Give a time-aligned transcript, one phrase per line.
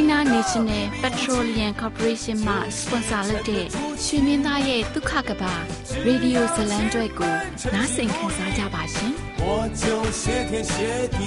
[0.00, 3.64] China National Petroleum Corporation မှ sponsor လုပ်တဲ့
[4.04, 5.54] ရွှေမင်းသားရဲ့ဒုက္ခကဘာ
[6.06, 7.34] ရေဒီယိုဇလံကျွဲကို
[7.74, 9.12] နားဆင်ခံစားကြပါရှင်။
[9.46, 9.48] 我
[9.82, 9.84] 就
[10.20, 10.74] 谢天谢
[11.16, 11.18] 地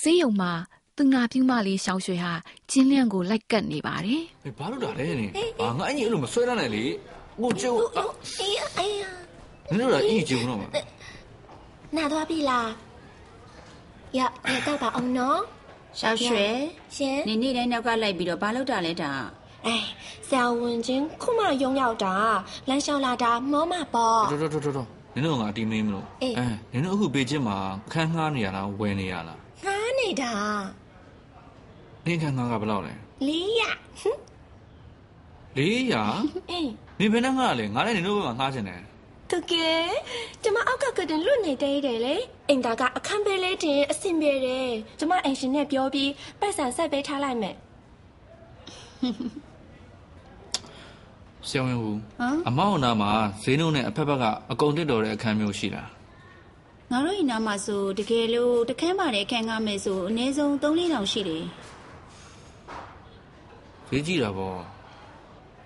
[0.00, 0.52] စေးယုံမှာ
[0.96, 2.32] သူငါပြူးမလေးရှောင်းရွှေဟာ
[2.70, 6.84] ကျင်းလျန့်ကိုလိုက်ကတ်နေပါတယ်။ဟေးဘာလို့တာလဲနင်။အာငါအကြီးအဲ့လိုမဆွဲရနိုင်လေ။
[7.40, 7.78] ကိုကျုပ်
[8.40, 9.04] အေးအေး
[9.68, 10.68] နင်တို့ကအကြီးကျုံတော့မှာ။
[11.96, 12.68] နာသွားပြီလား။
[14.17, 15.39] ရရတော့ပါအောင်နော်။
[15.99, 16.47] ရှောက်ရွှေ
[16.95, 19.11] ရှင်နေနေ့တိုင်းနောက်ကလိုက်ပြီးတော့ဘာလုပ်တာလဲတာ။
[19.67, 19.75] အဲ
[20.27, 22.15] ဆရာဝန်ချင်းခုမှရုံရောက်တာ
[22.69, 26.29] လမ်းလျှောက်လာတာမောမပေါ့တော်တော်တော်တော်နင်တို့ကအတီးမင်းမလို့အဲ
[26.73, 27.57] နင်တို့အခုပေချင်းမှာ
[27.91, 30.33] ခန်းငှားနေရလားဝယ်နေရလားငှားနေတာ
[32.05, 32.93] နင်ခန်းငှားကဘယ်လောက်လဲ
[33.27, 33.31] 400
[35.55, 38.81] 400အေးနင်ဘယ်နဲ့ငှားလဲငါလည်းနင်တို့ဘက်မှာငှားချင်တယ်
[39.35, 39.85] တကယ်
[40.43, 42.15] ကျမအောက်ကကတင်လွတ်နေသေးတယ်လေ
[42.49, 44.69] အိမ်သားကအခန်းပေးလေးတင်အဆင်ပြေတယ်
[44.99, 47.55] ကျမအိမ်ရှင်နဲ့ပြောပြီးပတ်စံဆက်ပေးထားလိုက်မယ်
[51.47, 51.97] ဆရာဝန်ဘူး
[52.47, 53.11] အမောင်နာမှာ
[53.43, 55.89] ဈေးနှုန်းနဲ့အဖက်ဖက်ကအကုန်တက်တော်တဲ့အခန်းမျိုးရှိလား
[56.91, 60.63] ငါတို့အိမ်နာမှာဆိုတကယ်လို့တခန်းပါတဲ့အခန်းကားမယ်ဆိုအနည်းဆုံး3-4
[60.93, 61.43] တောင်ရှိတယ်
[63.89, 64.57] ဈေးကြည့်တာပေါ့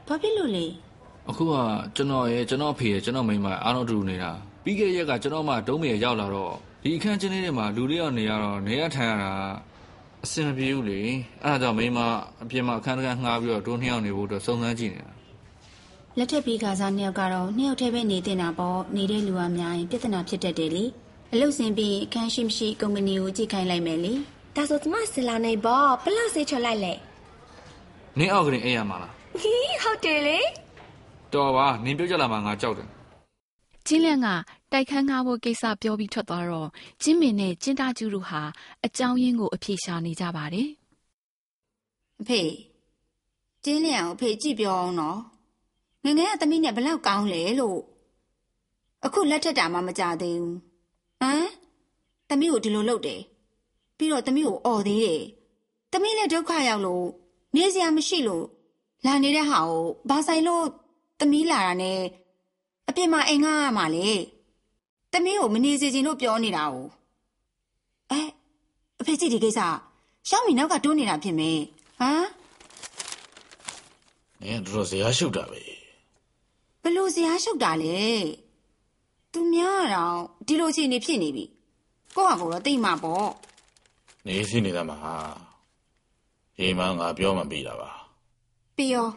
[0.07, 0.65] ဘာဖြစ်လို့လဲ
[1.29, 1.55] အခုက
[1.95, 4.31] ကျွန်တော်ရဲ့ကျွန်တော်ဖေရဲ့ကျွန်တော်မိန်းမအားလုံးတူနေတာ
[4.63, 6.53] ပြီးခဲ့တဲ့ရက်ကကျွန်တော်မှဒုံးမေရောက်လာတော့
[6.83, 9.33] ဒီအခန်းချင်းလေးတွေမှာလူတွေရောက်နေရတော့နေရထိုင်ရတာ
[10.23, 11.01] အဆင်မပြေဘူးလေ
[11.43, 11.99] အဲဒါကြောင့်မိန်းမ
[12.43, 15.11] အပြင်မှာအခန်းတကန်းငှားပြီးတော့ဒိုးနှစ်ယောက်နေဖို့အတွက်စုံစမ်းကြည့်နေတာ
[16.17, 20.85] လက်ထက်ပြီးကစားနှစ်ယောက်ကတော့နှစ်ယောက်တည်းပဲနေတင်တာပေါ့နေတဲ့လူကများရင်ပြဿနာဖြစ်တတ်တယ်လေ
[21.33, 24.13] အလုပ်စင်ပြီးအခန်းရှိမရှိကုမ္ပဏီကိုကြည့်ခိုင်းလိုက်မယ်လေ
[24.55, 26.93] ဒါဆိုကျမဆလာနေပေါ့ဘလောက်စေးချလိုက်လဲ
[28.17, 29.11] နင်းအောက်ကလေးအေးရမှာလား
[29.41, 30.37] ဟီးဟုတ်တယ်လေ
[31.33, 32.89] တော်ပါနင်းပြောကြလာမှငါကြောက်တယ်
[33.87, 34.27] ကျင်းလန့်က
[34.71, 36.69] တိုက်ခန်းငါဖို့ကိစ္စပြောပြီးထွက်သွားတော့
[37.01, 38.41] ကျင်းမင်နဲ့ကျင်းသားကျူတို့ဟာ
[38.85, 40.69] အကြောင်းရင်းကိုအဖြေရှာနေကြပါတယ်
[42.21, 42.41] အဖေ
[43.63, 45.19] ကျင်းလန့်ကိုအဖေကြည့်ပြောအောင်နော်
[46.05, 47.79] ငငယ်ကသမီးနဲ့ဘလောက်ကောင်းလဲလို့
[49.05, 50.57] အခုလက်ထက်တာမှမကြသေးဘူး
[51.21, 51.47] ဟမ်
[52.29, 53.21] သမီးကိုဒီလိုလုပ်တယ်
[53.97, 55.21] ပြီးတော့သမီးကိုអော်သေးတယ်
[55.91, 57.05] သမီးလည်းဒုက္ခရောက်လို့
[57.55, 58.45] နေစရာမရှိလို့
[59.05, 60.65] လာနေတဲ့ဟာကိုဘာဆိုင်လို့
[61.19, 61.99] သမီးလာတာနဲ့
[62.89, 64.09] အပြစ်မှာအိမ်ငှားရမှာလေ
[65.11, 66.75] သမီးကိုမနေစေချင်လို့ပြောနေတာ哦
[68.11, 68.21] အဲ
[68.99, 69.59] အဖေကြည့်ဒီကိစ္စ
[70.29, 71.59] ရှောင်းမီနောက်ကတွန်းနေတာဖြစ်မယ်
[71.99, 72.27] ဟမ်
[74.41, 75.61] နင်တို့ဇရာရှုပ်တာပဲ
[76.83, 77.97] ဘလို့ဇရာရှုပ်တာလဲ
[79.33, 81.45] သူများတော့ဒီလိုအခြေအနေဖြစ်နေပြီ
[82.15, 83.29] ကိုယ့်ဟာကိုယ်တော့သိမှာပေါ့
[84.27, 84.99] နေစီနေတာမှာ
[86.59, 87.89] ရေမငါပြောမှပြီးတာပါ
[88.75, 89.07] ပြီးရော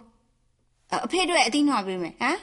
[0.94, 2.38] အဖေတို့အသိနှောပေးမယ်ဟမ်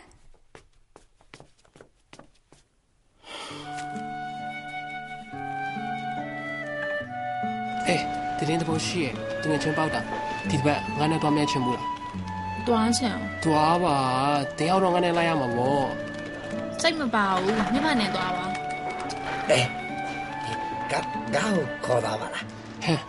[7.87, 8.03] အေး
[8.37, 10.01] တရင်တဘောရှိရဲ့တငယ်ချင်းပေါက်တာ
[10.49, 11.87] ဒီဘက်ငါနဲ့သွားမြတ်ချင်ဘူးလား
[12.67, 13.97] တွားချင်သွားပါ
[14.57, 15.87] တရားတော့ငါနဲ့လိုက်ရမှာပေါ့
[16.81, 18.45] စိတ်မပါဘူးမြမနဲ့သွားပါ
[19.49, 19.67] အေး
[20.91, 20.93] က
[21.35, 21.37] က
[21.85, 22.43] ခေါ်တာပါလား
[22.83, 22.99] ဟဲ့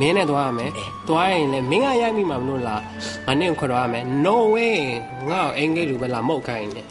[0.00, 0.70] မင်းနဲ့သွားရမယ်
[1.08, 2.82] သွားရင်လည်းမင်းကရိုက်မိမှာမလို့လား
[3.26, 4.78] ငါနဲ့ခေါ်တော့ရမယ် no way
[5.30, 6.82] ငါ့အင်္ဂလိပ်လိုပဲလာမောက်ခိုင်းနေ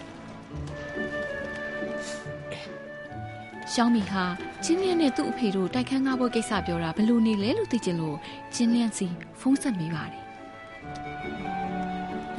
[3.73, 4.23] ရှောင်းမီဟာ
[4.63, 8.17] ကျင်းလျက်နဲ့သူ့အဖေတို့တိုက်ခန်းကားဖို့ကိစ္စပြောတာဘလို့နေလဲလို့သိချင်လို့
[8.55, 9.07] ကျင်းလျက်စီ
[9.39, 10.23] ဖုန်းဆက်မိပါတယ်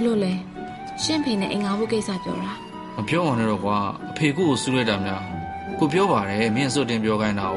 [0.05, 0.35] လို့လဲ
[1.02, 2.52] ရှင့်ဖေနဲ့အင်္ဂါဘုတ်ကိစ္စပြောတာ
[2.97, 3.76] မပြောအောင်နဲ့တော့ကွာ
[4.11, 5.23] အဖေကိုကိုစူးလိုက်တာများ
[5.79, 7.56] ကိုပြောပါတယ်မင်းစွတ်တင်ပြောခိုင်းတာ哦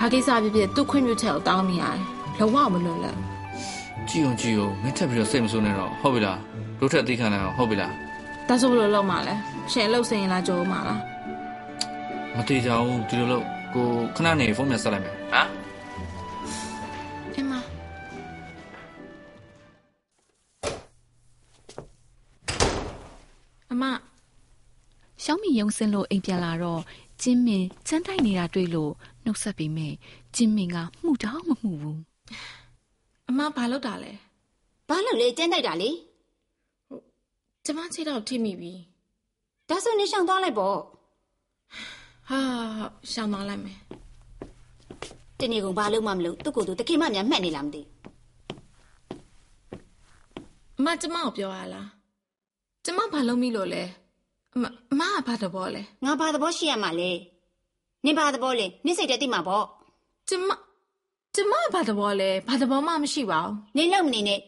[0.00, 2.00] ဘာကိစ္စဖြစ်ဖြစ်သူ့ခွင့်ပြုချက်ကိုတောင်းနေရတယ်
[2.38, 3.16] လုံးဝမလွတ်လပ်
[4.10, 6.38] ကြည့်အောင်ကြည့်အောင်မင်းထပ်ပြီးတော့စိတ်မဆိုးနဲ့တော့ဟုတ်ပြီလား
[6.78, 7.92] တို့ထက်သိခံနိုင်အောင်ဟုတ်ပြီလား
[8.48, 9.34] ဒါဆိုဘယ်လိုလုပ်မှာလဲ
[9.72, 11.00] ရှင်အလုပ်စင်ရင်လားကြောမှာလား
[12.36, 13.44] မသေးကြဘူးဒီလိုလို့
[13.74, 13.86] ကို
[14.16, 15.48] ခဏနေဖုန်းပြန်ဆက်လိုက်မယ်ဟမ်
[17.36, 17.52] အမ
[23.72, 23.84] အမ
[25.22, 26.80] ရှောင်းမီယုံစင်းလို့အိမ်ပြန်လာတော့
[27.22, 28.92] ကျင်းမင်ချမ်းတိုက်နေတာတွေ့လို့
[29.24, 29.88] နှုတ်ဆက်ပြီးမြဲ
[30.34, 32.00] ကျင်းမင်ကမှုတောင်းမမှုဘူး
[33.28, 34.12] အမဘာလုပ်တာလဲ
[34.88, 35.90] ဘာလို့လဲကျန်းတိုက်တာလေ
[37.64, 38.72] ကျမခြေတော့ထိမိပြီ
[39.68, 40.78] ဒါဆိုနေရှောင်သွားလိုက်ပေါ့
[42.28, 42.40] ဟာ
[43.12, 43.78] ရှောင်းသွားလိုက်မယ်
[45.40, 47.82] တနေ့ကုန်ဘာလို့မှမလုပ်သူ့ကိုယ်သူတခင်မများမှတ်နေလားမသိ
[50.78, 51.88] အမကျမကိုပြောရလား
[52.84, 53.82] ကျမဘာလုပ်မိလို့လဲ
[54.54, 57.10] အမအမကဘာတဘောလဲငါဘာသဘောရှိရမှာလဲ
[58.04, 59.64] နင်ဘာသဘောလဲနင်စိတ်တည်းသိမှာပေါ့
[60.28, 60.48] ကျမ
[61.36, 64.40] ကျမဘာတဘောလဲဘာတဘောမှမရှိပါဘူးနင်လောက်မနေနဲ့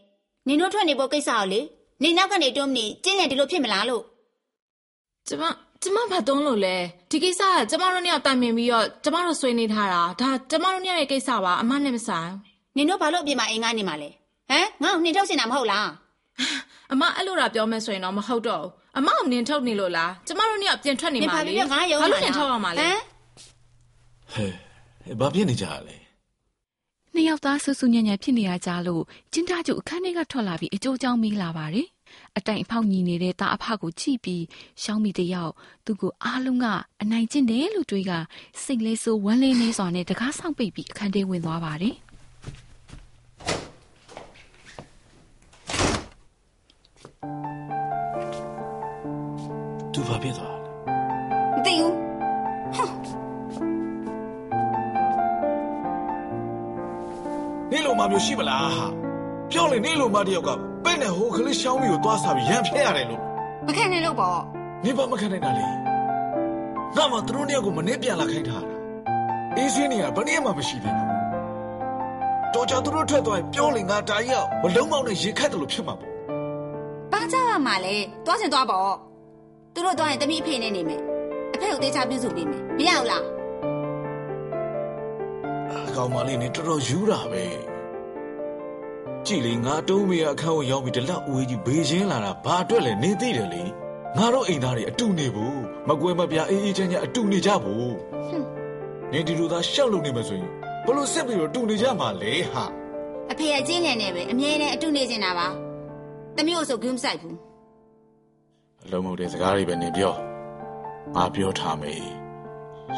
[0.46, 1.61] နင်တို့ထွက်နေဖို့ကိစ္စကိုလေ
[2.02, 4.02] နင်နောက်ကနေတွန်းမနေကျင်းရဒီလိုဖြစ်မလားလို့
[5.29, 5.43] ကျမ
[5.82, 6.76] ကျမဘာတုံးလို့လဲ
[7.11, 12.31] ဒီကိစ္စကကျမတို့နှစ်ယောက်တိုင်ပင်ပြီးတော့ကျမတို့ဆွေးနေထားတာဒါကျမတို့နှစ်ယောက်ရဲ့ကိစ္စပါအမနဲ့မဆိုင်
[12.76, 14.11] နင်တို့ဘာလို့အပြင်မှာအင်ကားနေမှာလဲ
[14.50, 15.88] ဟမ်ငါ့ကိုနှင်ထုတ်စင်တာမဟုတ်လား
[16.93, 22.99] အမအဲ့လိုတာပြောမယ်ဆိုရင်တော့မဟုတ်တော့ဘူးအမကိုနင်ထုတ်နေလို့လားကျမတို့နှစ်ယောက်ပြင်ထွက်နေနင်မှာဘာလေလို့ငါရုံးဘာလို့နင်ထုတ်ရမှာလဲဟမ်
[24.32, 26.08] ဟဲ့ဘာဖြစ်နေကြလဲ
[27.15, 29.03] နှစ်ယောက်သားဆူဆူညံ့ညံ့ဖြစ်နေရကြလို့
[29.33, 31.87] ကျင်းသားကျုပ်အခန်းထဲကထွက်လာပြီးအကျိုးအကြောင်းမေးလာပါတယ်
[32.39, 34.45] အတိုင်အဖောက်ညီနေတဲ့တာအဖကိုကြည့်ပြီး
[34.83, 35.53] ရှောင်းမီတယောက်
[35.85, 36.67] သူ့ကိုအားလုံးက
[37.03, 38.13] အနိုင်ကျင့်တယ်လို့တွေးက
[38.63, 41.95] စိတ်လေးဆိုးဝမ်းလေးနေစွာနဲ့တကားဆောင်ပိတ်ပြီးအခန်းထဲဝင်သွားပါတယ်
[49.93, 50.58] သူဘာဖြစ်သွား
[57.73, 58.87] နေလိုမှမျိုးရှိမလားဟာ
[59.50, 60.50] ပြောလေနေလိုမှတယောက်က
[60.85, 63.20] ပဲ့နဲ့ဟိုကလေးရှောင်းမီကိုသွားစားပြီးရန်ဖျက်ရတယ်လို့
[63.67, 64.38] မခံနဲ့လို့ပေါ့
[64.85, 65.65] နေပါမခံနိုင်တာလေ
[66.97, 68.75] ငါမှသူတို့တယောက်ကိုမနေ့ပြန်လာခိုင်းထားတာ
[69.56, 71.09] အေးစင်းနေရဘယ်နည်းမှမရှိသေးဘူး
[72.55, 76.11] တော်ကြသူတို့ထွက်သွားရင်ပြောလေငါတာကြီးကမလုံးမောင်းနဲ့ရေခတ်တယ်လို့ဖြစ်မှာပေါ့
[77.12, 77.94] ဘာကြရမှာလဲ
[78.26, 78.91] သွားစင်သွားပေါ့
[79.75, 81.00] သူတို့သွားရင်တမိအဖေနဲ့နေမယ်
[81.55, 83.38] အဖေကိုတေချာပြုစုပေးမယ်မရဘူးလားအ
[85.99, 87.45] ကောင်မလေးနေတော်တော်ယူတာပဲ
[89.27, 93.62] ကြည်လေငါတုံးမေအခန်းကိုရောက်ပြီးတလက်အဝေးကြီးဘေးချင်းလာတာဘာအတွက်လဲနေသိတယ်လေ
[94.17, 97.95] ငါတို့အိမ်သားတွေအတူနေဘူးမကွဲမပြားအေးအေးချမ်းချမ်းအတူနေကြဘူး
[99.12, 100.50] နေဒီလိုသာရှောက်လို့နေမှာဆိုရင်
[100.87, 102.65] ဘလို့စစ်ပြီးတော့တူနေကြမှာလေဟာ
[103.31, 105.49] အဖေအချင်းလန်နဲ့ပဲအမြဲတမ်းအတူနေနေတာပါ
[106.37, 107.37] တမျိုးဆိုဂုံးဆိုင်ဘူး
[108.85, 110.15] အလုံးမဟုတ်တဲ့စကားတွေပဲနေပြော
[111.15, 112.03] ငါပြောထားမယ်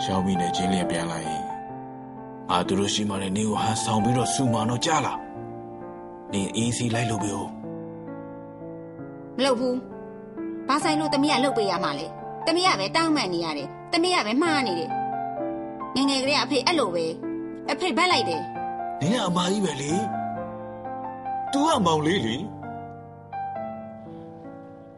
[0.03, 1.50] ရှောင်းပြီးနဲ့ချင်းလျင်ပြန်လာရင်
[2.51, 5.15] ငါတို့လို့ရှိမှလည်းနေကိုဟန်ဆောင်ပြီးတော့စူမာတော့ကြားလာ
[6.33, 7.43] နေအေးစီလိုက်လို့ပြော
[9.37, 9.77] မလုပ်ဘူး
[10.69, 12.07] ဘာဆိုင်လို့တမီးကလှုပ်ပေးရမှာလဲ
[12.47, 14.91] တမီးကပဲတောင်းမှန်နေရတယ်တမီးကပဲမှားနေတယ်
[15.95, 17.05] ငယ်ငယ်ကလေးကအဖေအဲ့လိုပဲ
[17.71, 18.43] အဖေဘက်လိုက်တယ်
[19.01, 19.93] နင်ကအမကြီးပဲလေ
[21.53, 22.37] तू ကမောင်လေးလေ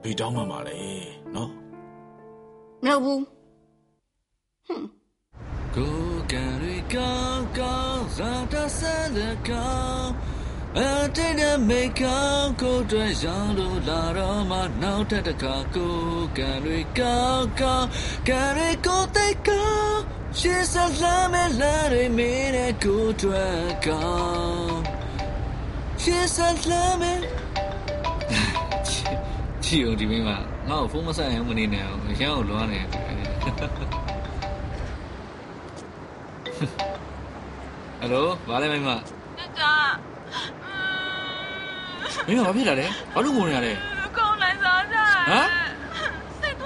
[0.03, 0.79] ဘေးတောင်းမှမှာလေ
[1.35, 1.51] နော်
[2.83, 3.23] မလုပ်ဘူး
[4.69, 4.79] ကို
[5.75, 6.02] ကန်ရီ
[6.95, 10.11] ကောင်းကောင်းဇာတဆန်တဲ့ကောင်း
[10.79, 10.81] အ
[11.17, 15.97] တိတ်တဲ့မိကောင်းကိုတွေ့ရောင်းလို့လာတော့မှနောက်ထပ်တစ်ခါကို
[16.39, 17.89] ကန်ရီကောင်းကောင်း
[18.29, 20.01] ကန်ရီကိုတိတ်ကောင်း
[20.39, 24.81] ရှေ့ဆက်လာမဲ့လာတွေမင်းနဲ့ကိုတွေ့ကောင်း
[26.03, 27.19] ရှေ့ဆက်လာမဲ့
[29.65, 34.02] ချီအောင်ဒီမင်းကငါ့ကိုဖုန်းမဆက်ရင်မနေနဲ့အောင်ရမ်းကိုလွားနေတယ်
[38.03, 38.97] ဟယ်လိုဘာလဲမိမတာ
[42.27, 43.73] မိမဘာဖြစ်လာလဲဘာလို့ငိုနေရလဲ
[44.17, 45.49] ကောင်းလိုက်စားစားဟမ်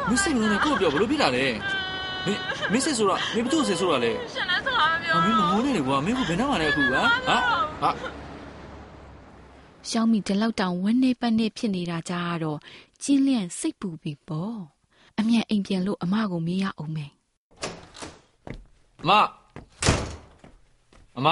[0.08, 1.44] မင်းစိတ်မနေကို့ပြောဘလို့ဖြစ်လာလဲ
[2.26, 2.40] မင်း
[2.72, 7.36] မင်းစိတ်ဆိုတော့မင်းဘသူ့စိတ်ဆိုတော့လဲရှင်နဲ့စကားမပြောမင်းမငိုနေလေကွာမင်းကဘယ်နှမှာလဲအခုဟာဟာ
[7.82, 7.90] ဟာ
[9.90, 12.58] ရှောင်းမီဒီလောက်တောင်ဝန်းနေပတ်နေဖြစ်နေတာကြတော့
[13.02, 14.58] ကျင်းလျန့်စိတ်ပူပြီပေါ့
[15.18, 17.10] အမြန်အိမ်ပြန်လို့အမကိုမေးရအောင်မယ်
[19.02, 19.10] အမ
[21.18, 21.28] အမ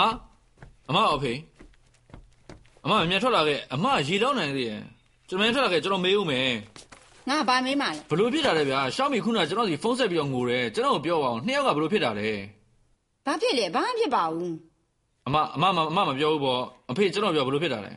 [0.89, 1.33] အမအဖေ
[2.85, 4.83] အမအမြန်ထွက်လာခဲ့အမရေလောင်းနိုင်သေးရဲ့
[5.29, 6.51] ကျွန်တော်မြန်ထွက်လာခဲ့ကျွန်တော်မေးဦးမယ်
[7.29, 12.29] ငါဘာမေးမှလဲဘလို့ဖြစ်တာလဲဗျာရှောင်းမီခုနကကျွန်တော်စီဖုန်းဆက်ပြီးတော့ငိုတယ်ကျွန်တော်ကိုပြောပါအောင်နှစ်ယောက်ကဘလို့ဖြစ်တာလဲ
[13.27, 14.55] ဘာဖြစ်လဲဘာမှဖြစ်ပါဘူး
[15.27, 17.93] အမအမမအမမပြောဘူးပေါ့အဖေကျွန်တော်ပြောဘလို့ဖြစ်တာလဲ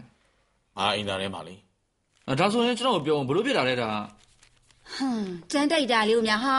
[0.77, 1.55] ငါအိမ်သားထဲမှာလေ
[2.27, 3.89] အဲဒါဆိုရင်ကျွန်တော်ကိုပြောအောင်ဘလို့ဖြစ်တာလဲဒါ
[4.95, 6.57] ဟမ်ကြမ်းတိုက်တာလေးကိုများဟာ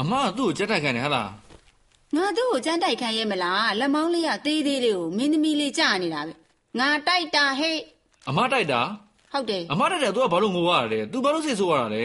[0.00, 1.28] အမကသူ့ကိုကြက်တိုက်ခိုင်းတယ်ဟဟလား
[2.14, 6.32] ငါသူ့ကိုကြမ်းတိုက်ခံရဲမလားလက်မောင်းလေးကသေးသေးလေးကိုမင်းသမီးလေးကြာနေတာပဲ
[6.78, 7.76] ငါတိုက်တာဟဲ့
[8.28, 8.80] အမတိုက်တာ
[9.32, 11.96] ဟုတ်တယ်အမတိုက်တယ်သူကဘာလို့ငိုရတာလဲသူဘာလို့စိတ်ဆိုးရတာလ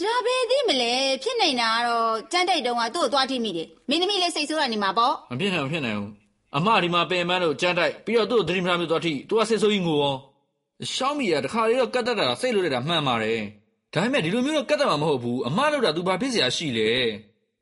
[0.00, 6.10] ဒါပဲသိမလဲဖြစ်နေတာကတော့ကြမ်းတိုက်တုံးကသူ့ကိုသွားထိမိတယ်မင်းသမီးလေးစိတ်ဆိုးတာနေမှာပေါ့မဖြစ်နိုင်ဘူးဖြစ်နိုင်ဘူး
[6.56, 10.14] အမဒီမှာပင်မန်းလို့ကြမ်းတိုက်ပြီးတော့သူ့ကိုသတိမထားမျိုးသွားထိသူကစိတ်ဆိုးကြီးငိုရော
[10.94, 13.40] ရှောင်းမီရတခါလေးတော့ကတ်တက်တာစိတ်လို့ရတာမှန်ပါတယ်
[13.92, 16.90] ဒါပေမဲ့ဒီလိုမျိုးတော့ကတ်တက်မှာမဟုတ်ဘူးအမလို့တာသူဘာဖြစ်เสียရှိလဲ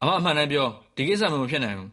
[0.02, 0.66] အမအမှန်တမ်းပြော
[0.96, 1.90] ဒီကိစ္စမျိုးမဖြစ်နိုင်ဘူး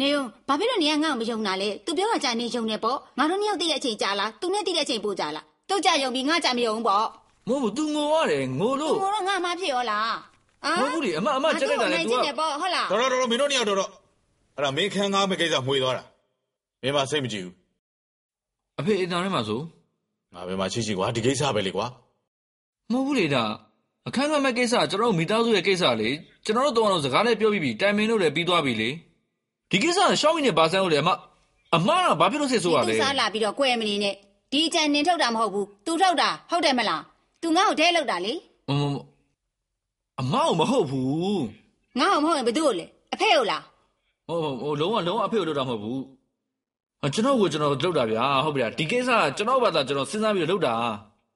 [0.00, 7.06] နေုံဘာဖြစ်လို့နေကငါ့ကိုမယုံတာလဲသူပြောတာကြာနေယုံနေပေါ့ငါတို့နှစ်ယောက်တည့်တဲ့အချိန်ကြာလားသူနဲ့တည့်တဲ့အချိန်ပိုကြာလားသူ့ကြာယုံပြီးငါကြာမယုံဘူးပေါ့
[7.48, 10.12] မဟုတ်ဘူး तू ငိုရတယ်ငိုသူလို့ကတော့ငါမှဖြစ်ရောလား
[10.64, 13.90] အာမဟုတ်ဘူးလေအမအမကြက်တိုက်တာလေငါ तू တို့ကနိုင်နေပေါ့ဟုတ်လားတော်တော်တော်မင်းတို့နှစ်ယောက်တော်တော့
[14.56, 16.04] အဲ့ဒါမင်းခန်းကားမကိစ္စမှွေသွားတာ
[16.82, 17.54] မင်းမစိတ်မကြည့်ဘူး
[18.78, 19.60] အဖေအင်တာထဲမှာဆို
[20.34, 21.86] ငါဘယ်မှာရှိရှိကွာဒီကိစ္စပဲလေကွာ
[22.92, 23.42] မဟုတ်ဘူးလေဒါ
[24.08, 26.10] အခန်းကမဲ့ကိစ္စ ကျွန်တော်တို့ မိသားစုရဲ့ကိစ္စလေ
[26.44, 28.90] ကျွန်တော်တို့တော့စကားနဲ့ပြောပြီးပြီ တိုင်မင်တို့လည်း ပြီးသွားပြီလေ
[29.70, 31.10] ဒီကိစ္စကရှောင်းမီနဲ့ ဘာဆန်းလို့လေ အမ
[31.74, 34.14] အမက ဘာဖြစ်လို့ စိတ်ဆိုးရလဲသူစားလာပြီးတော့ ကွဲမနေနဲ့
[34.52, 37.02] ဒီကြံ နင်ထုတ်တာ မဟုတ်ဘူး သူထုတ်တာ ဟုတ်တယ်မလား
[37.42, 38.34] သူငါ့ကို ဒဲလောက်တာလေ
[38.68, 38.96] မမမ
[40.20, 41.40] အမကမဟုတ်ဘူး
[41.98, 43.62] ငါ့ကိုမဟုတ်ရင် ဘယ်သူ့ကိုလဲ အဖေကိုလား
[44.28, 46.02] ဟိုဟိုလုံးဝ လုံးဝ အဖေကို လုပ်တာမဟုတ်ဘူး
[47.06, 50.74] အကျွန်တော်ကို ကျွန်တော် လုပ်တာဗျာဟုတ်ဗျာဒီကိစ္စကကျွန်တော်ဘာသာ ကျွန်တော် စဉ်းစားပြီး လုပ်တာ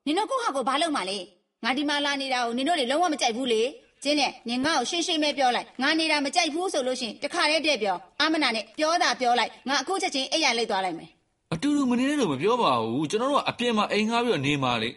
[0.06, 1.18] နင်တို့ ကိုယ့်ဟာကိုဘာလုပ်မှလဲ
[1.64, 3.62] ငါဒီမှာလာနေတာကိုနင်တို့တွေလုံးဝမကြိုက်ဘူးလေ
[4.02, 11.09] ကျင်းနဲ့နင်ငါ့ကိုရှင်းရှင်းပဲပြောလိုက်ငါနေတာမကြိုက်ဘူးဆိုလို့ရှရင်တခါတည်းတည့်ပြောအမနာနဲ့ပြောတာပြောလိုက်ငါအခုချက်ချင်းအိပ်ရလိုက်သွားလိုက်မယ်
[11.52, 14.90] အတူတူမနေနဲ့လို့မပြောပါဘူးကျွန်တော်တို့ကအပြင်မှာအိမ်ငှားပြီးတော့နေမှာလေ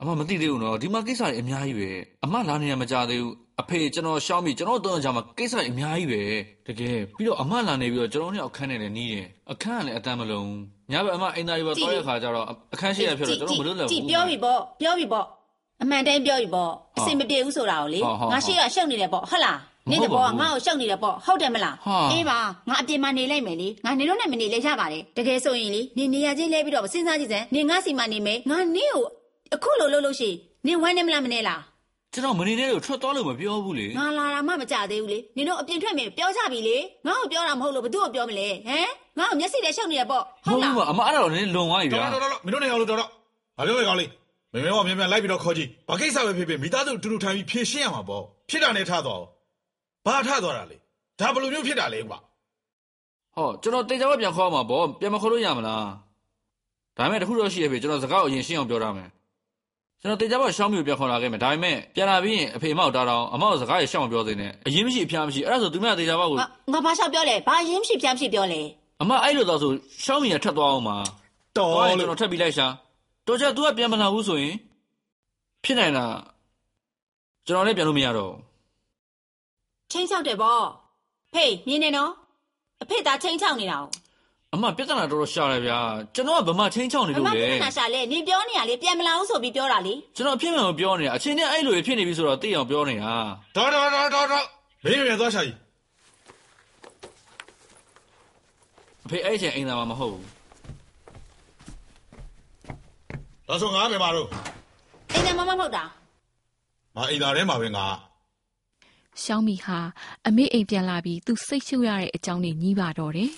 [0.00, 1.90] အမမသိသေးဘူးနော်ဒီမှာကိစ္စတွေအများကြီးပဲ
[2.24, 6.22] အမလာနေရမကြသေးဘူးအဖေကျွန်တော်ရှောင်းပြီးကျွန်တော်တို့အကြောင်းမှာကိစ္စတွေအများကြီးပဲ
[6.66, 10.48] တကယ်ပြီးတော့အမလာနေပြီးတော့ကျွန်တော်တို့အခန်းနဲ့လည်းနီးတယ်အခန်းကလည်းအတန်းမလုံး
[10.92, 15.26] ညဘက်အမအိမ်သားတွေပါတော့ရခါကျတော့အခန်းရှိရဖြစ်တော့ကျွန်တော်မလွတ်လပ်ဘူးကြည့်ပြောပြီပေါ့ပြောပြီပေါ့
[15.82, 19.58] အမှန်တိုင်းပြောပြီပေါ့အစင်မပြေဘူးဆိုတာကိုလေဟုတ်ဟုတ်ဟုတ်ငါရှိကရှုပ်နေတယ်ပေါ့ဟုတ်လား
[19.90, 29.04] မနဟုတ်င်တပါဘောဘူးကငါ့ကိုရှုပ်နေတယ်ပေါ့ဟုတ်တယ်မလားဟာအေးပါငါအပြင်မှာနေလိုက်မယ်လေငါနေတော့နဲ့မနေလဲရပါတယ်တကယ်ဆိုရင်လေနေနေရချင်းလဲပြီးတော့စဉ်းစားကြည့်စမ်းနေငါစီမနေမယ်ငါနင့်ကို
[29.54, 31.60] အခုလိုလုပ်လို့ရှိရင်နင်ဝမ်းနေမလားမနေလား
[32.12, 43.10] ကျွန်တော်မနေနဲ့လို့ထွက်သွားလို့မပြောဘူးလေငါလာတာမှမကြသေးဘူးလေနင်တို့အပြင်ထွက်မယ်ပြောကြပြီလေငါ့ကိုပြောတာမဟုတ်လို့ဘသူ့ကိုပြောမလဲဟမ်ငါ့ကိုမျက်စိနဲ့ရှုပ်နေရပေါ့မဟုဟုတ်တ်လားဘူးအမအဲ့ဒါတော့နည်းလွန်သွားပြီတော်ဗျာတော်တော်တော်မင်းတို့နှစ်ယောက်လို့တော်တော့
[43.56, 44.08] ဘာပြောလဲကောင်းလေး
[44.56, 49.24] မင်းမင်းကမြန်မြန်လိုက်ပြီးတော့ခေါ်ကြည့်ဘာကိစ္စပဲဖြစ်ဖြစ်မိသားစုတူတူထိုင်ပြီးဖြေရှင်းရမှာပေါ့ဖြစ်တာနဲ့ထသွားအောင်
[50.06, 50.76] ဘာထသွားတာလဲ
[51.20, 52.18] ဒါဘယ်လိုမျိုးဖြစ်တာလဲကွာ
[53.36, 55.84] ဟောကျွန်တော်တေချာဘက်ပြန်ခေါ်မှာပေါ့ပြန်မခေါ်လို့ရမလား
[56.96, 59.08] ဒါပေမဲ့တခုတော့ရှိရပြီကျွန်တော်စကားကိုအရင်ရှင်းအောင်ပြောရမယ်
[60.00, 68.60] ကျွန်တော်တေချာဘက်ရှောင်းမျိုးပြန်ခေါ်လာခဲ့မယ်ဒါပေမဲ့ပြန်လာပြီးရင်အဖေမောက်တာတောင်အမောက်စကားရရှောင်းမပြောသေးနဲ့အရင်မရှိအဖျားမရှိအဲ့ဒါဆိုသူမတေချာဘက်ကိုငါငါဘာလျှောက်ပြောလဲဘာရင်းဖြစ်ပြန်ဖြစ်ပြောလဲ
[69.02, 69.70] အမအဲ့လိုတော့ဆို
[70.04, 70.96] ရှောင်းမီရထက်သွားအောင်ပါ
[71.56, 72.66] တော်သွားရင်လို့ကျွန်တော်ထပ်ပြီးလိုက်ရှာ
[73.26, 74.54] တော်ကြ तू ကပြန်မလာဘူးဆိုရင်
[75.64, 76.06] ဖြစ်နိုင်တာ
[77.46, 78.40] ကျွန်တော်လည်းပြန်လို့မရတော့ဘူး
[79.90, 80.62] ချင်းချောက်တယ်ပေါ့
[81.32, 82.10] ဖေးမြင်နေနော်
[82.82, 83.84] အဖေသားချင်းချောက်နေတာ哦
[84.54, 85.78] အမပြဿနာတော်တော်ရှာတယ်ဗျာ
[86.14, 93.14] ကျွန်တော်ကဗမာချင်းချောင်းနေအလို့မလေပြဿနာရှာလဲနင်ပြောနေရလေပြန်မလာဘူးဆိုပြီးပြောတာလေကျွန်တော်အဖြစ်မှန်ကိုပြောနေတာအချင်းနဲ့အဲ့လိုတွေဖြစ်နေပြီဆိုတော့သိအောင်ပြောနေတာ
[93.56, 94.46] တော်တော်တော်တော်တော်
[94.84, 95.56] မင်းမြန်သွားရှာကြီး
[99.06, 100.35] အဖေအဲ့ဒီအချိန်အိမ်သာမှာမဟုတ်ဘူး
[103.48, 104.28] ဒါဆိုငါပဲပါတော့
[105.12, 105.84] အိမ်ထဲမှာမဟုတ်တာ
[106.96, 107.86] ငါအိမ်သားထဲမှာပဲငါ
[109.22, 109.78] ရှောင်းမီဟာ
[110.26, 113.30] အမေအိမ်ပြန်လာပြီးသူစိတ်ရှုပ်ရတဲ့အကြောင်းတွေညီးပါတော့တယ်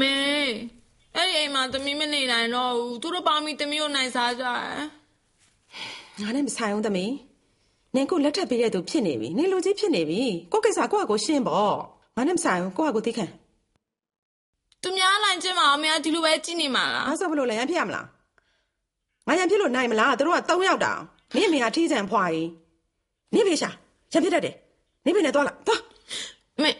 [0.00, 0.14] မေ
[1.14, 4.60] အဲ့ဒီအိမ်မှာသမီးမနေနိုင်တော့ဘူးသူတို့ပေါင်းပြီးသမီးကိုနိုင်စားကြတယ်
[6.20, 7.12] ငါနဲ့မဆိုင်အောင်သမီး
[7.94, 11.74] နင်ကိုလက်ထပ်ပေးတဲ့သူဖြစ်နေပြီနင်လူကြီးဖြစ်နေပြီကိုယ့်ကိစ္စကိုယ့်အကိုရှင်းပေါ့
[12.16, 13.26] ငါနဲ့မဆိုင်အောင်ကိုယ့်အကိုသိခံ
[14.84, 18.06] သူများလိုက်ချင်းမအောင်မရဒီလိုပဲကြည့်နေမှာလားအားဆိုဘလို့လဲရန်ဖြစ်ရမလား
[19.26, 21.00] ငါရန်ဖြစ်လို့နိုင်မလားသူတို့က၃ယောက်တောင်
[21.34, 22.48] နင့်အမေကထီးချံဖွာကြီး
[23.34, 23.70] နင့်ဖေရှာ
[24.12, 24.54] ရန်ဖြစ်တတ်တယ်
[25.04, 25.80] နင့်ဖေနဲ့သွားလာသွား
[26.62, 26.70] မေ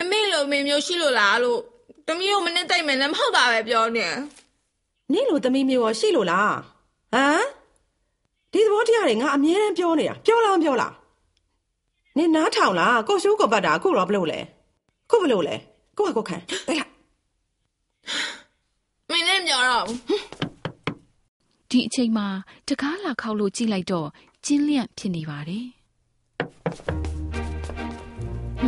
[0.00, 1.60] အမေလိုမေမျိုးရှိလို့လားလို့
[2.06, 4.06] သမီးကိုမနစ်တိုက်မယ်လည်းမဟုတ်တာပဲပြောနေ
[5.12, 6.54] နင့်လိုသမီးမျိုးရောရှိလို့လား
[7.14, 7.44] ဟမ်
[8.52, 10.92] ဒီသဘောတရားတွေငါအမြဲတမ်းပြောနေတာပြောလားမပြောလား
[12.16, 14.38] နင်နားထောင်လားကိုရှုကိုပတ်တာအခုတော့ဘလို့လဲ
[15.06, 15.56] အခုဘလို့လဲ
[15.98, 16.90] ကိုကကိုခံတိုက်လိုက်
[19.10, 19.98] မင်းလည်းမပြောတော့ဘူး
[21.70, 22.28] ဒီအချိန်မှာ
[22.68, 24.08] တကားလာခောက်လို့ကြည့်လိုက်တော့
[24.44, 25.66] ကျင်းလျန့်ဖြစ်နေပါတယ်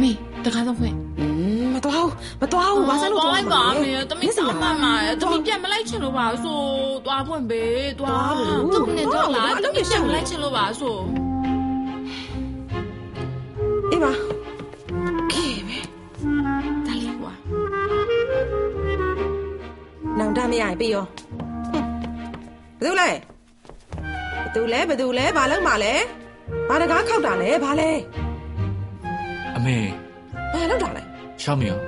[0.00, 0.10] မေ
[0.44, 1.26] တကားတော့ဖွင့်อื
[1.62, 6.60] มမတော်ဘူးမတော်ဘူးဘာစလို့သွားတော်လိုက်ပါမေသမီးတောင်းမှမှာသမီးပြန်မလိုက်ချင်လို့ပါဆို
[7.04, 8.32] သွားဖွင့်ပေးသွား
[8.72, 10.96] သူနဲ့တော့လားသမီးပြန်မလိုက်ချင်လို့ပါဆို
[13.90, 14.12] အေးပါ
[20.40, 21.04] နောင်တမရရင်ပြီးရော
[21.72, 21.86] ဟွန်း
[22.82, 23.10] ဘယ်လိုလဲ
[24.54, 25.94] သူလဲဘသူလဲဘာလုပ်မှလဲ
[26.68, 27.90] ဘာတကားခောက်တာလဲဘာလဲ
[29.56, 29.76] အမေ
[30.52, 31.02] ဘာလုပ်တာလဲ
[31.42, 31.78] ရှောင်းမီရော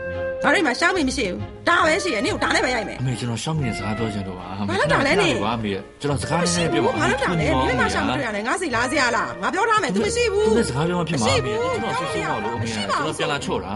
[0.43, 13.75] ဘာတွေမှရှောင်းမိမရှိဘူးဒါပဲရှိရဲ့နင့်ကိုဒါနဲ့ပဲရိုက်မယ်အမေကျွန်တော်ရှောင်းမီနဲ့စကားပြောချင်တော့ပါဘာလုပ်တာလဲနေပါအမေကျွန်တော်စကားနည်းမရှိနည်းပြောဘူးပါဘာလုပ်တာလဲမင်းမရှောင်းမတွေ့ရတယ်ငါစီလားစရာလားငါပြောထားမယ် तू မရှိဘူးသူနဲ့စကားပြောမှဖြစ်မှာမရှိအမေဘူးကျွန်တော်ဆွဆွပါလို့အမေမရှိကျွန်ပါဘူးတော်ပြန်လာချော့တာ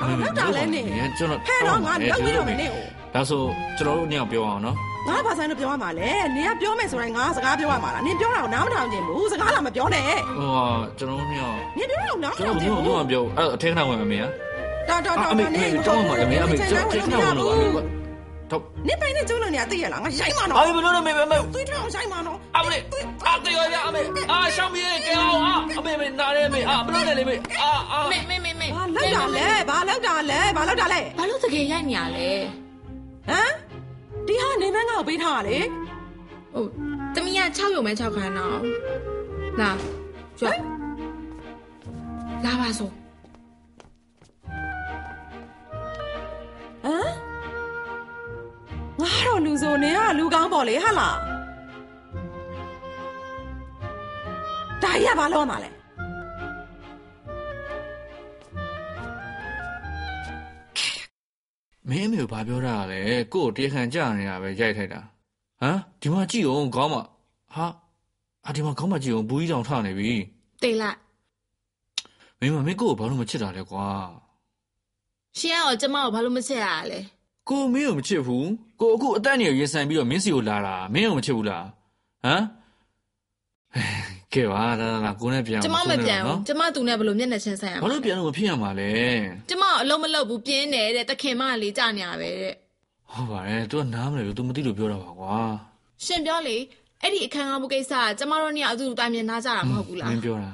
[0.00, 0.80] ဘာလုပ်တာလဲနေ
[1.18, 3.42] ကျွန်တော်ဟဲ့တော့ငါလောက်ပြီးတော့မယ်နေကို ဒါဆို
[3.78, 4.76] ကျွန်တော်တို့ညောင်ပြောအောင်နော်
[5.08, 10.04] ငါဘာဆိုင်လို့ပြောရမှာလဲနင်ကပြောမယ်ဆိုရင်ငါစကားပြောရမှာလားနင်ပြောတာကိုနားမထောင်ချင်ဘူးစကားလာမပြောနဲ့
[10.38, 10.48] ဟို
[10.98, 14.28] ကျွန်တော်တို့ညောင်နင်ပြောတာကိုနားမကျွန်ထောင်ချင်တော်ဘူးတို့တော့ပြောအဲ့အထက်ကနာဝင်အမေဟာ
[14.88, 17.66] တော်တော်တော်အမေနင်တောင်းပါအမေအမေကျွန်တော်ထက်ကနာဝင်လို့အမေ
[18.50, 22.76] တော့ နင်ပိုင်နဲ့ကျုံးလို့နေရသိရလားငါရိုက်မှာအနော်မေဘလို့လဲမေမေမေသွေးထောင်ရိုက်မှာနော်အမေ
[23.26, 24.00] အာတေရရအမေ
[24.32, 32.61] အာရှောင်းမီကဲအောင်အာအမေမေနားရဲမေအာဘလို့လဲလေမေအာအာမေမေမေမေဘာလောက်တာလဲဘာလောက်တာလဲဘာလောက်တာလဲဘာလို့တကယ်ရိုက်နေရလဲ
[33.28, 33.52] ဟမ်
[34.26, 35.58] ဒီဟာနေမန်းငါ့ကိုပေးထားတာလေ
[36.52, 36.68] ဟုတ်
[37.14, 38.58] တမီးက6ရုံပဲ6ခန်းတော့
[39.60, 39.70] လာ
[40.38, 40.48] ကြွ
[42.44, 42.92] လာပါစို့
[46.84, 47.12] ဟမ်
[49.00, 51.16] ငါတော့လူဆိုနေကလူကောင်းပေါ့လေဟာလား
[54.82, 55.70] ဒါကြီးကဘာလို့ရမှာလဲ
[61.92, 63.00] မင်းအမေကိုဘာပြောတာလဲ
[63.32, 65.00] ကို့ကိုတရားခံကြနေတာပဲရိုက်ထိုက်တာ
[65.60, 66.96] ဟမ်ဒီမှာကြည့်အောင်ခေါင်းမ
[67.54, 67.66] ဟာ
[68.46, 70.12] အာဒီမှာခေါင်းမကြည့်အောင်ဘူးကြီးတောင်ထနေပြီ
[70.62, 70.98] တေးလိုက်
[72.40, 73.86] မင်းမမင်းကို့ကိုဘာလို့မချစ်တာလဲကွာ
[75.38, 77.00] ရှင်ကတော့ကျမကိုဘာလို့မချက်ရလဲ
[77.48, 78.48] ကိုမင်းကိုမချစ်ဘူး
[78.80, 81.64] ကိုအခုအသက်အရွယ်ရင်ဆိုင်ပြီးတော့မင်းစီကိုလာတာမင်းကိုမချစ်ဘူးလား
[82.24, 82.42] ဟမ်
[84.33, 88.91] ကဲပါဒါဒါကိုနဲ့ပြန် ကျမမပြန် နော် ဘူးကျမသူနဲ့ဘယ်လိုမျက်နှာချင်းဆိုင်ရ ဘာ မှာ လို့ပြန်လို့မဖြစ်ရမှာလဲ
[89.49, 92.53] ကျမအလုံးမလုပ်ဘူးပြင်းတယ်တဲ့တခင်မလေးကြာနေရပဲတဲ့
[93.11, 95.37] ဟုတ်ပါတယ် तू ကနားမလဲလို့ तू မသိလို့ပြောတာပါကွာ
[96.05, 96.57] ရှင်ပြောလေ
[97.01, 100.51] အဲ့ဒီအခန်းကားမှုကိစ္စကကျမတို့နှစ်ယောက်အတူတူတိုင်မြင်ထားကြတာမဟုတ်ဘူးလား မင်းပြောတာ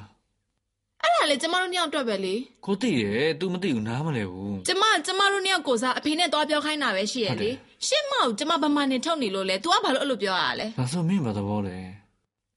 [1.01, 7.49] အဲ့ဒါလေကျမတို့နှစ်ယောက်အတွက်ပဲလေ ကိုသိတယ် तू မသိဘူးနားမလဲဘူး ကျမကျမတို့နှစ်ယောက်ကိုစားအဖေနဲ့သွားပြောခိုင်းတာပဲရှိရလေ
[7.87, 11.77] ရှင့်မကိုကျမဗမာနဲ့ထုတ်နေလို့လေ तू ကဘာလို့အဲ့လိုပြောရလဲ ဒါဆိုမင်းဘာသဘောလဲ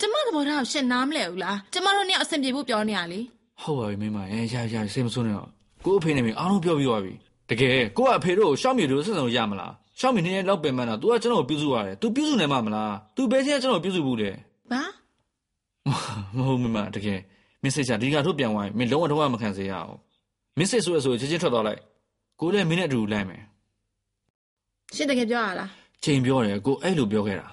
[0.01, 3.21] ကျမသဘောထားကိုရှင့်နားမလဲဘူးလားကျမတို့နှစ်ယောက်အဆင်ပြေဖို့ပြောနေရလေ
[3.63, 5.49] ဟုတ်ပါပြီမင်းမရဲ့ရရစိတ်မဆိုးနဲ့တော့
[5.85, 7.13] ကိုအဖေနဲ့မင်းအားလုံးပြောပြီးသွားပြီ
[7.51, 14.31] တကယ်ကိုကအဖေတို့ကိုရှောက်မြေတို့ဆက်ဆံလို့ရမလားရှောက်မြေနေလောက်ပင်မှန်းတာ तू ကကျွန်တော်ကိုပြုစုရတယ် तू ပြုစုနိုင်မှာမလား तू ဘယ်ချင်းကကျွန်တော်ကိုပြုစုဘူးလဲ
[14.73, 14.83] ဘာ
[16.37, 17.21] မဟုတ်မင်းမတကယ်
[17.63, 19.93] မင်းစိတ်ချဒီကထုတ်ပြန်သွားရင်မင်းလုံးဝတော့မခံစေရအောင်
[20.59, 21.81] မင်းစိတ်ဆိုးရဆိုချက်ချင်းထွက်သွားလိုက်
[22.41, 23.43] ကိုလည်းမင်းနဲ့အတူတူလိုက်မယ်
[24.97, 25.71] ရှင့်တကယ်ပြောရလား
[26.05, 27.47] ချိန်ပြောတယ်ကိုအဲ့လိုပြောခဲ့တာ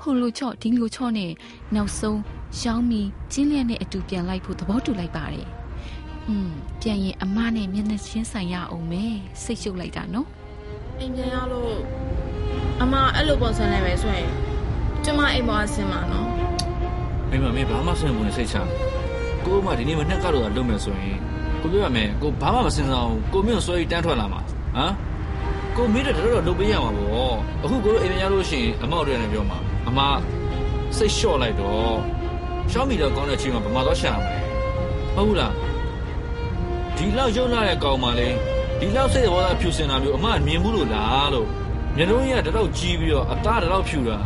[0.00, 1.32] ဟိုလိုချော့ဒီလိုချော့နဲ့
[1.74, 2.20] နောက်ဆုံး
[2.58, 5.48] ရှောင်းမီကျင်းလျက်နဲ့အတူပြန်လိုက်ဖို့သဘောတူလိုက်ပါတယ်။
[6.28, 10.28] อืมပြန်ရင်အမနဲ့မျက်နှာချင်းဆိုင်ရအောင်မယ်စိတ်ရှုပ်လိုက်တာနော်
[10.98, 11.74] အိမ်ပြန်ရလို့
[12.82, 14.30] အမအဲ့လိုပုံစံနဲ့ပဲဆိုရင်
[15.04, 16.28] ကျမအိမ်ပေါ်အဆင်မှာနော်
[17.28, 18.56] မင်းမမင်းဘာမှစဉ်းစားဘူးနဲ့စိတ်ချ
[19.44, 21.18] ကိုမှဒီနေ့မနဲ့ကတော့လုံးမယ်ဆိုရင်
[21.60, 24.40] ကိုပြောရမယ်ကိုဘာမှမစဉ်းစားဘူးကိုမင်းကိုစွဲပြီးတန်းထွက်လာမှာ
[24.76, 24.92] ဟမ်
[25.80, 29.98] ကိုမင်းတို့တော့လုပ်ပေးရမှာပေါ့အခုကိုတို့အိမ်ပြန်ရလို့ရှိရင်အမောက်တွေနဲ့ပြောမှာအမ
[30.96, 31.94] စိတ်လျှော့လိုက်တော့
[32.70, 34.12] ရှောင်းမီတော့ကောင်းတဲ့ချိန်မှာဗမာတော့ရှာ
[35.14, 35.52] မှာဟုတ်ဘူးလား
[36.96, 38.34] ဒီလောက်ရုပ်လာတဲ့ကောင်မလေး
[38.80, 41.46] ဒီလောက်စိတ်ဘောသားဖြူစင်တာမျိုးအမမြင်ဘူးလို့လားလို့
[41.96, 44.18] မျက်လုံးကြီးကတတော့ကြီးပြီးတော့အသားတတော့ဖြူတာ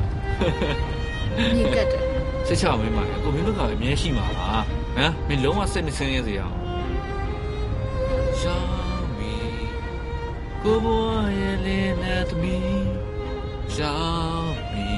[1.57, 2.03] မြင်ကတ်တယ်
[2.47, 4.49] စိတ်ချမင်းပါလေကိုမင်းဘက်ကအမြဲရှိမှာပါ
[4.97, 6.57] ဟမ်မင်းလုံးဝစိတ်မဆင်းရဲစေအောင်
[8.41, 8.84] ရှောင်းမီ
[10.65, 12.85] ကိုဘွားရဲ့လေးနဲ့သမီး
[13.75, 13.99] ရှော
[14.33, 14.91] င်းမီ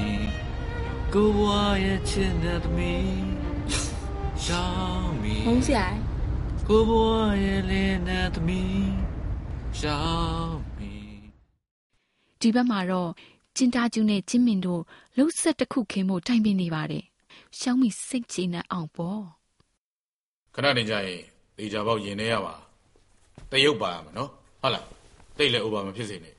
[1.13, 3.17] ကိုဘွားရဲ့ချစ်တဲ့သမီး
[4.43, 5.87] ရှောင်းမီဟုတ်စရာ
[6.67, 8.87] ကိုဘွားရဲ့လေးနဲ့သမီး
[9.79, 10.93] ရှောင်းမီ။
[12.41, 13.11] ဒီဘက်မှာတော့
[13.55, 14.81] ကျင်တာကျူနဲ့ကျင်းမင်တို့
[15.17, 17.03] လှုပ်ဆက်တစ်ခုခင်းဖို့တိုင်ပင်နေပါတယ်။
[17.59, 19.21] ရှောင်းမီစိတ်ကျေနပ်အောင်ပေါ့
[20.55, 21.21] ခဏနေကြရင်
[21.57, 22.55] ဒေဂျာပေါက်ရင်နေရပါ
[23.51, 24.31] တရုပ်ပါရမယ်နော်
[24.63, 24.96] ဟုတ်လား
[25.39, 26.35] တိတ်လည်း over မဖြစ်စေနဲ့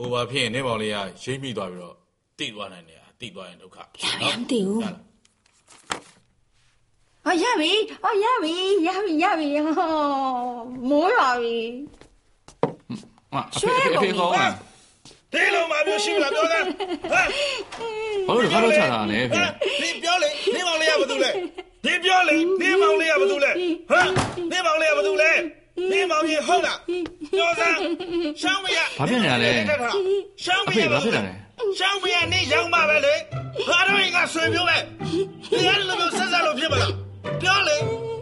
[0.00, 1.96] over ဖြစ်ရင်နေပေါင်လေးကရိမ့်မိသွားပြီးတော့
[2.38, 4.96] တိသွားနိုင်တယ်တိသွားရင်ဒုက္ခနော်မသိဘူးဟုတ်လား
[7.24, 7.72] ဟောရပြီ
[8.02, 8.54] ဟောရပြီ
[8.86, 9.90] ရပြီရပြီဟော
[10.88, 11.58] မိုးရွာပြီ
[13.32, 14.52] ဟာအဖေအဖေကောင်းလား
[15.32, 17.26] ဒီလိုမှမျိုးရှိမလားပြောစမ်းဟမ်
[18.28, 19.42] ဘာလို့ကတော့ချတာလဲအဖေ
[19.82, 21.30] ဒီပြောလေနေမောင်လေးကဘာတူလဲ
[21.84, 23.50] ဒီပြောလေနေမောင်လေးကဘာတူလဲ
[23.90, 24.08] ဟမ်
[24.50, 25.30] နေမောင်လေးကဘာတူလဲ
[25.90, 26.78] မင်းမောင်ကြီးဟုတ်လား
[27.36, 27.78] ကျော်စမ်း
[28.40, 29.50] ရှောင်းမရဘာဖြစ်နေလဲ
[30.44, 31.32] ရှောင်းမရဘာဖြစ်နေလဲ
[31.78, 33.14] ရှောင်းမရနေရောက်မှပဲလေ
[33.68, 34.76] ဟာတော့ငါဆွေမျိုးပဲ
[35.50, 36.92] ဒီအဲ့လိုမျိုးဆက်ဆက်လို့ဖြစ်မလား
[37.42, 37.76] ပြောလေ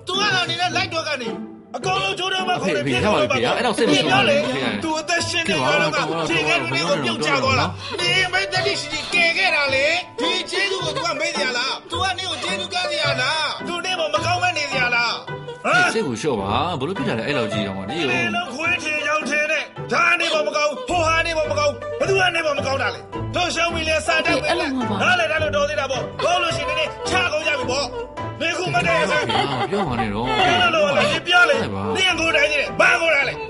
[0.07, 1.29] သူကတော့နေနဲ့လိုက်တော့ကနေ
[1.77, 4.37] အကောင်လုံးချိုးတော့မှခေါ်တယ်ဖြစ်တော့ပါဗျာအဲ့တော့စိတ်မဆိုးဘူးလေ
[4.85, 9.87] သူအသက်ရှင်နေတော့ကခြေကလူတွေကိုပြုတ်ချသွားလားနေမိတ်တတိရှိကဲခဲ့တာလေ
[10.21, 13.49] ဒီခြေသူကိုသူကမေ့စရာလားသူကနေကိုခြေသူကစရာလား
[15.99, 16.51] တ်ကိုလျှော့ပါ
[16.81, 23.01] ဘလို့ဖြစ်တာလဲအဲ့လောက်ကြီးတော့မနေဒီရောလိုခွေးထင်ရောက်ထင်တဲ့ဒါနေပါမကောင်းဟိုဟာနေပါမကောင်းဘသူကနေပါမကောင်းတာလေ
[23.35, 24.67] တို့ရှောင်းမီလဲစာတက်ပဲလေ
[25.03, 27.87] နားလေဒါလို့တော်သေးတာပေါ့ဘောလို့ရှိနေနေချကုန်ကြပြီပေါ့
[28.41, 29.27] နေခုမတည့်ရစမ်း
[29.71, 31.57] ပြောပါနဲ့တော့ပြောလို့လေပြောလေ
[31.97, 33.35] နေကိုတိုင်းနေဘာကိုတိုင်းလေ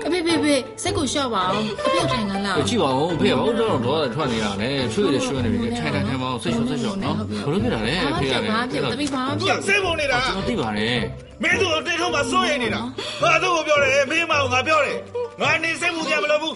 [0.51, 10.99] ဖေဖေဖေစိတ်ကိုလျှော့ပါအောင်အဖေထိုင်ကလားကြည့်ပါဦးဖေဘာလို့တော့တော့ထွက်နေတာလဲချွေးရရွှေနေပြီထိုင်ထိုင်ထိုင်မအောင်စိတ်လျှော့စိတ်လျှော့နော်ဘလို့ဖြစ်တာလဲဖေရတယ်ဘာဖြစ်တပိဘာသူဖြစ်ကစေးပုံနေတာကျွန်တော်သိပါတယ်
[11.43, 12.81] မင်းတို့တိတ်ထုံးမှာစိုးရိမ်နေတာ
[13.23, 14.97] ငါတို့ကိုပြောတယ်မင်းမအောင်ငါပြောတယ်
[15.41, 16.55] ငါနေစိတ်မှုကြမလို့ဘူး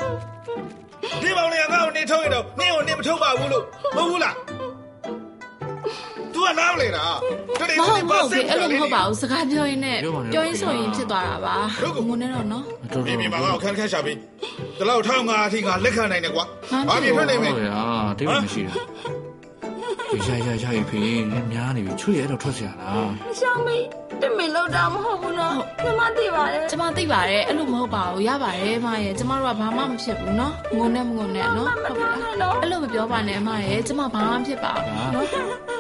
[1.22, 3.64] ဒီမောင်လေးကငါ့ကိုနေထုံးရင်တော့နင်းကိုနေမထုံးပါဘူးလို့
[3.96, 4.36] မဟုတ်ဘူးလား
[6.36, 7.06] तू ကနားမလဲတာ
[7.60, 9.98] တော်တယ်မဟုတ်ဘူးအဲ့လိုမဟုတ်ပါဘူးစကားပြောရင်းနဲ့
[10.34, 11.56] ပြောရင်းဆိုရင်ဖြစ်သွားတာပါ
[12.08, 14.14] ငုံနေတော့နော်တော်တော်ပြင်ပါကခက်ခက်ရှာပြီ
[14.80, 16.46] တလောက်ထောင်းငါအထိငါလက်ခံနိုင်တယ်ကွာ
[16.88, 17.84] ဘာပြင်ထွက်နေမလဲဟာ
[18.18, 23.84] တိတ်မရှိဘူးရရရရဖေးများနေပြီချွေရတော့ထွက်စရာလားမရှောင်းမေး
[24.22, 32.04] တမင်လောက်တာမဟုတ်ဘူးနော်ကျမသိပါတယ်ကျမသိပါတယ်အဲ့လိုမဟုတ်ပါဘူးရပါတယ်မရဲ့ကျမတို့ကဘာမှမဖြစ်ဘူးနော်ငုံနဲ့မငုံနဲ့နော်ဟုတ်ပြီ
[32.42, 35.75] လားအဲ့လိုမပြောပါနဲ့မရဲ့ကျမဘာမှမဖြစ်ပါဘူးနော်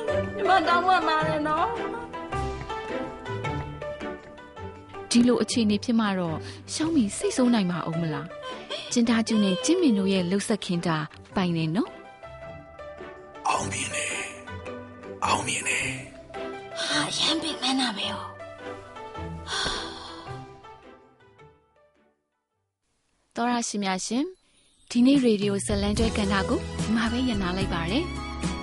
[0.47, 1.67] မတောင်းပန်ပါတယ်နော်
[5.09, 6.37] ဒီလိုအခြေအနေဖြစ်မှတော့
[6.73, 8.27] ရှောင်းမီစိတ်ဆိုးနိုင်မှာအောင်မလား
[8.91, 10.97] ကျင်တာကျူနဲ့ကျင်းမင်တို့ရဲ့လှုပ်ဆက်ခင်တာ
[11.35, 11.89] ပိုင်နေနော်
[13.47, 14.13] အောင်မြင်တယ်
[15.25, 15.87] အောင်မြင်တယ်
[16.83, 18.25] ဟာရမ်းပင်မနာပဲဟော
[23.35, 24.25] တော်ရရှိမြရှင်
[24.89, 28.03] ဒီနေ့ရေဒီယိုဇလန်ကျွဲကန်တာကိုဒီမှာပဲညနာလိုက်ပါတယ်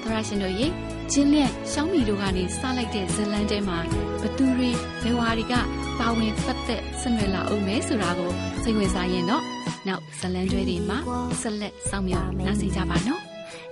[0.02, 0.66] တော်ရရှင်တို့ရေ
[1.12, 3.77] ချင်းလျက်ရှောင်းမီတို့ကနေစလိုက်တဲ့ဇလန်တဲမှာ
[4.21, 4.69] ဘသူတွေ
[5.03, 5.53] ဘယ်ဝါတွေက
[5.99, 8.31] ပါဝင်ပတ်သက်ဆက်နွယ်လာအောင်မဲဆိုတာကို
[8.63, 9.43] စိတ်ဝင်စားရင်တော့
[9.88, 10.97] နောက်ဇလန်ကျွဲတွေမှာ
[11.41, 13.21] ဆက်လက်စောင့်မျှော်နားဆင်ကြပါနော်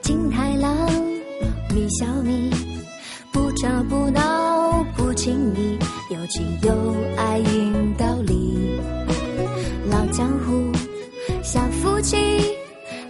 [0.05, 0.67] 金太郎，
[1.75, 2.31] 米小米，
[3.33, 4.19] 不吵不闹
[4.95, 5.79] 不亲密，
[6.13, 6.69] 有情有
[7.17, 8.31] 爱引道理。
[9.89, 10.71] 老江湖，
[11.43, 12.15] 小夫妻，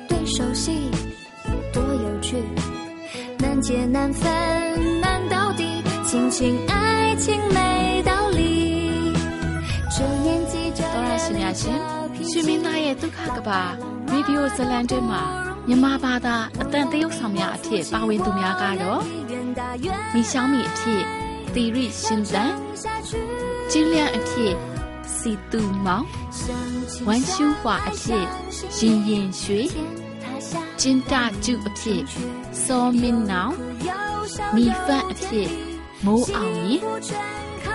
[0.08, 1.09] 对手戏，多有趣，
[3.60, 4.22] 难解难分
[5.02, 9.14] 难到底，亲情爱情没道理。
[9.94, 11.80] 这年纪这 တော်ရရှိမြရှင်
[12.14, 13.62] 脾 ရွှေမ 气 င်းသားရဲ့ဒုက္ခကပါ
[14.12, 15.22] ရေဒီယိုဇလန်တဲမှာ
[15.68, 19.02] မြန်မာဘာသာအတန်တရုတ်ဆောင်များအဖြစ်ပါဝင်သူများကတော့
[19.32, 21.02] 远大远 မိရှောင်းမီအဖြစ်
[21.54, 22.52] သီရိရှင်သန်
[22.84, 23.12] 下去，
[23.72, 24.54] ကျင်းလျန့်အဖြစ်
[25.18, 26.06] စီတူမောင်
[26.40, 26.42] 相
[26.92, 28.26] 亲 ဝမ်ရှူးဟွာအဖြစ်
[28.78, 30.09] ရင်ရင်ရွှေ 他下
[30.81, 31.15] ကျင်းတ
[31.45, 32.03] ကျုအဖြစ်
[32.65, 33.55] စောမင်းနောင်
[34.55, 35.51] မိဖတ်အဖြစ်
[36.05, 36.81] မိုးအောင်ရင်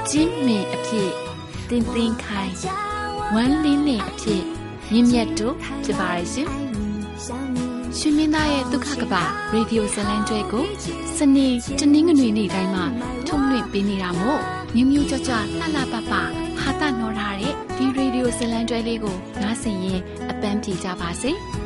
[0.10, 1.12] ကျင်းမင်အဖြစ်
[1.70, 2.54] တင်းတင်းခိုင်
[3.34, 4.44] ဝမ်းလင်းနေအဖြစ်
[4.92, 6.50] မြင့်မြတ်တို့ဖြစ်ပါရဲ့ရှင်
[7.98, 9.16] ရှင်မင်းသားရဲ့ဒုက္ခကပ
[9.54, 10.66] ရေဒီယိုဇလန်ကျွဲကို
[11.18, 11.48] စနေ
[11.80, 12.86] တနင်္ဂနွေနေ့တိုင်းမှာ
[13.28, 14.40] ထုတ်လွှင့်ပေးနေတာမို့
[14.76, 21.34] မြို့မြို့ကြွကြွလှလှပပဟာတာနော်ထားတဲ့ဒီရေဒီယိုဇလန်ကျွဲလေးကိုနားဆင်ရင်အပန်းဖြေကြပါစေ။